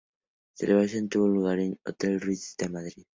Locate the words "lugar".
1.27-1.59